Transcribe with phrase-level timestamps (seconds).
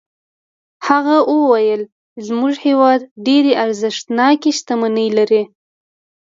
[0.87, 1.81] هغه وویل
[2.27, 5.41] زموږ هېواد ډېرې ارزښتناکې شتمنۍ لري.